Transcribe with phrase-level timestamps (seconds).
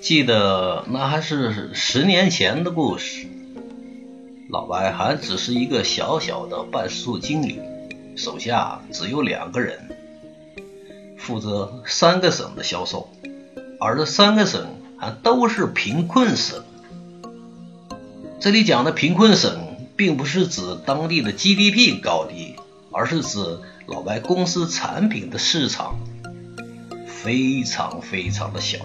[0.00, 3.26] 记得那还是十年前的故事，
[4.48, 7.60] 老白还只是一个小小的办事处经理，
[8.16, 9.90] 手下只有两个人，
[11.18, 13.10] 负责三个省的销售，
[13.80, 14.68] 而这三个省
[14.98, 16.64] 还都是贫困省。
[18.40, 22.54] 这里讲的贫困省，并不是指当地的 GDP 高低，
[22.98, 26.00] 而是指老白公司产品的市场
[27.06, 28.78] 非常非常的小。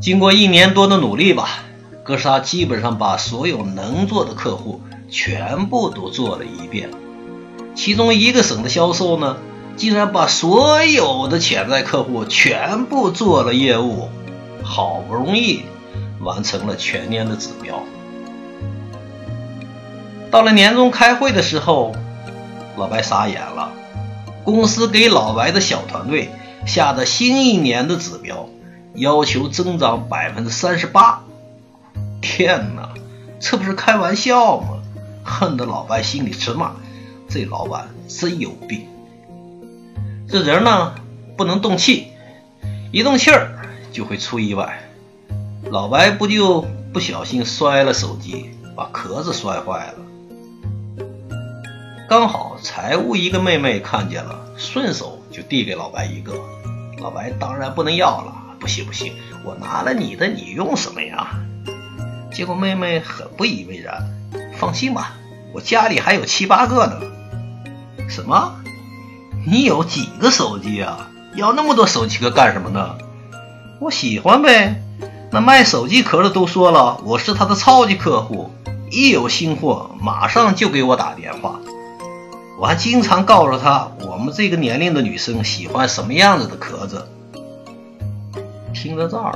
[0.00, 1.64] 经过一年多的努力吧，
[2.04, 6.88] 哥仨基本上把所有能做的客户全部都做了一遍。
[7.74, 9.38] 其中一个省的销售呢，
[9.76, 14.08] 竟然把所有的潜在客户全部做了业务，
[14.62, 15.62] 好不容易
[16.20, 17.82] 完成了全年的指标。
[20.30, 21.94] 到了年终开会的时候，
[22.76, 23.72] 老白傻眼了，
[24.44, 26.30] 公司给老白的小团队
[26.66, 28.48] 下的新一年的指标。
[28.94, 31.22] 要求增长百分之三十八，
[32.20, 32.94] 天哪，
[33.38, 34.80] 这不是开玩笑吗？
[35.22, 36.72] 恨得老白心里直骂：
[37.28, 38.88] 这老板真有病！
[40.28, 40.94] 这人呢，
[41.36, 42.08] 不能动气，
[42.90, 44.80] 一动气儿就会出意外。
[45.70, 50.07] 老白不就不小心摔了手机，把壳子摔坏了。
[52.08, 56.32] 刚好财务一个妹妹看见了，顺手就递给老白一个。
[57.02, 58.32] 老白当然不能要了。
[58.58, 59.12] 不行不行，
[59.44, 61.28] 我拿了你的，你用什么呀？
[62.32, 64.02] 结果妹妹很不以为然。
[64.56, 65.12] 放心吧，
[65.52, 66.98] 我家里还有七八个呢。
[68.08, 68.54] 什么？
[69.46, 71.10] 你有几个手机啊？
[71.34, 72.96] 要那么多手机壳干什么呢？
[73.80, 74.82] 我喜欢呗。
[75.30, 78.50] 那卖手机壳的都说了，我是他的超级客户，
[78.90, 81.60] 一有新货马上就给我打电话。
[82.60, 87.06] 我还经常告诉他，我们这个年龄的女生喜欢什么样子的壳子。
[88.74, 89.32] 听到这儿，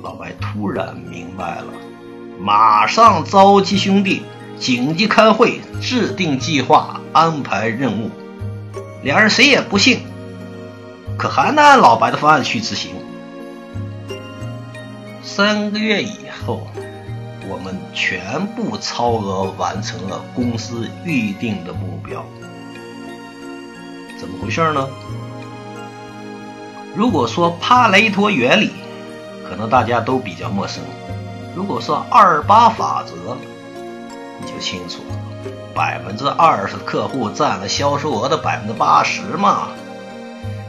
[0.00, 1.66] 老白突然明白了，
[2.38, 4.22] 马上召集兄弟
[4.60, 8.10] 紧急开会，制定计划，安排任务。
[9.02, 9.98] 两人谁也不信，
[11.18, 12.92] 可还能按老白的方案去执行。
[15.20, 16.14] 三个月以
[16.46, 16.68] 后，
[17.50, 22.24] 我们全部超额完成了公司预定的目标。
[24.20, 24.88] 怎么回事呢？
[26.94, 28.70] 如果说帕雷托原理，
[29.48, 30.80] 可能大家都比较陌生；
[31.56, 33.36] 如果说二八法则，
[34.40, 35.16] 你就清楚了。
[35.74, 39.68] 百分之二十的客户占了销售额的百分之八十嘛。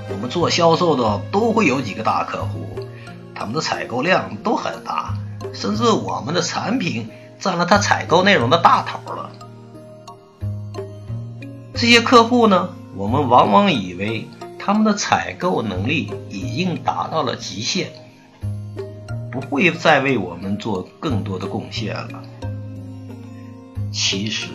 [0.10, 2.80] 我们做销售的都会有几个大客户，
[3.36, 5.14] 他们的采购量都很大，
[5.54, 9.32] 甚至我们的产品占了他采购内容的大头了。
[11.74, 14.28] 这些客户呢，我们往往以为。
[14.64, 17.94] 他们的采购能力已经达到了极限，
[19.32, 22.22] 不会再为我们做更多的贡献了。
[23.92, 24.50] 其实，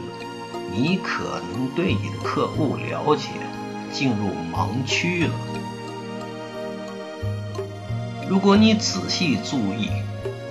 [0.73, 3.31] 你可能对你的客户了解
[3.93, 5.35] 进入盲区了。
[8.29, 9.91] 如果你仔细注意、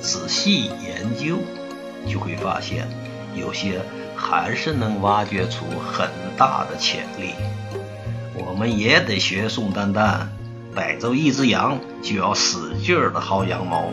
[0.06, 1.40] 仔细研究，
[2.08, 2.88] 就会发现，
[3.34, 3.82] 有些
[4.16, 6.08] 还是能挖掘出很
[6.38, 7.34] 大的潜力。
[8.36, 10.30] 我们也得学宋丹丹，
[10.76, 13.90] 逮着一只羊就要使劲儿的薅羊毛。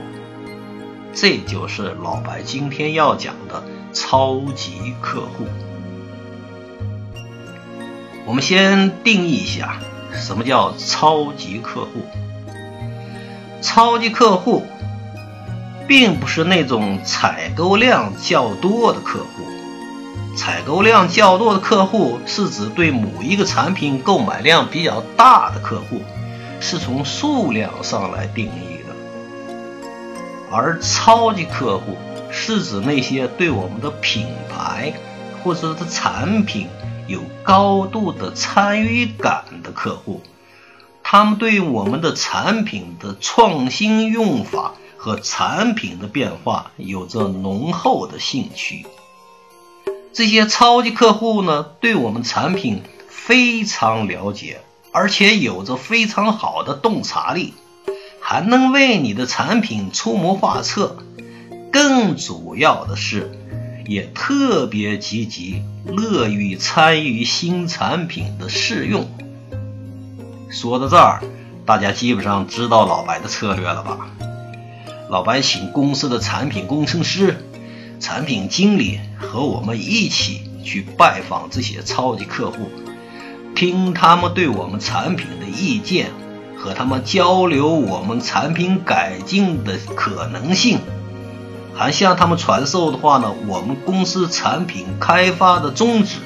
[1.14, 3.64] 这就是老白今天要讲的
[3.94, 5.46] 超级客户。
[8.26, 9.80] 我们先定义一下，
[10.12, 12.04] 什么叫超级客户？
[13.62, 14.66] 超级客户
[15.86, 19.26] 并不是那种采购量较多的客户。
[20.34, 26.00] 采购量较多的客户是指对某一个产品购买量比较大的客户，
[26.58, 28.94] 是从数量上来定义的；
[30.50, 31.98] 而超级客户
[32.30, 34.94] 是指那些对我们的品牌
[35.44, 36.66] 或者的产品
[37.06, 40.22] 有高度的参与感的客户，
[41.02, 44.72] 他们对我们的产品的创新用法
[45.02, 48.86] 和产品的变化有着浓厚的兴趣。
[50.12, 54.60] 这些超级客户呢，对我们产品非常了解，
[54.92, 57.52] 而且有着非常好的洞察力，
[58.20, 60.96] 还能为你的产品出谋划策。
[61.72, 63.32] 更主要的是，
[63.86, 69.10] 也特别积极，乐于参与新产品的试用。
[70.48, 71.24] 说到这儿，
[71.66, 74.06] 大家基本上知道老白的策略了吧？
[75.12, 77.36] 老白请公司的产品工程师。
[78.00, 82.70] 产品经理和我们一起去拜访这些超级客户，
[83.54, 86.12] 听他们对我们产品的意见，
[86.56, 90.78] 和他们交流我们产品改进的可能性，
[91.74, 96.20] 还向他们传授的话呢，我们公司产品开发的宗旨。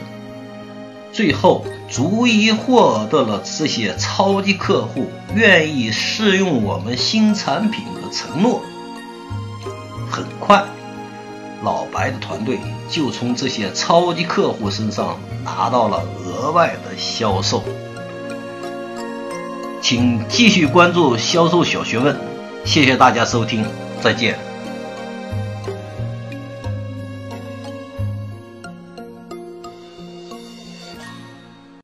[1.12, 8.62] 最后，逐一获得了这些超级客户愿意试用我们新产品的承诺。
[10.10, 10.64] 很快，
[11.62, 12.58] 老白的团队
[12.88, 17.62] 就从这些超级客户身上拿到了额外的销售。
[19.82, 22.16] 请继续关注销售小学问，
[22.64, 23.64] 谢谢大家收听，
[24.00, 24.55] 再见。